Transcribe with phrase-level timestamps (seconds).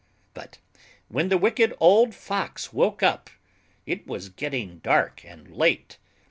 [0.33, 0.57] But
[1.09, 3.29] when the Wicked Old Fox woke up,
[3.85, 5.99] It was getting dark and late.